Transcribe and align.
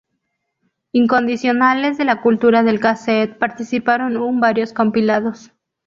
Incondicionales 0.93 1.95
de 1.99 2.05
la 2.05 2.21
cultura 2.21 2.63
del 2.63 2.79
casete, 2.79 3.35
participaron 3.35 4.17
un 4.17 4.39
varios 4.39 4.73
compilados. 4.73 5.51